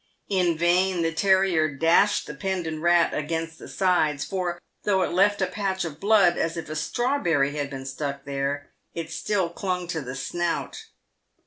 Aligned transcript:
In 0.29 0.57
vain 0.57 1.03
the 1.03 1.11
terrier 1.13 1.75
dashed 1.75 2.25
the 2.25 2.33
pendant 2.33 2.81
rat 2.81 3.13
against 3.13 3.59
the 3.59 3.67
sides, 3.67 4.25
for, 4.25 4.59
though 4.81 5.03
it 5.03 5.11
left 5.11 5.43
a 5.43 5.45
patch 5.45 5.85
of 5.85 5.99
blood, 5.99 6.39
as 6.39 6.57
if 6.57 6.69
a 6.71 6.75
strawberry 6.75 7.55
had 7.55 7.69
been 7.69 7.85
stuck 7.85 8.25
there, 8.25 8.71
still 9.09 9.49
it 9.51 9.53
clung 9.55 9.85
to 9.89 10.01
the 10.01 10.15
snout. 10.15 10.85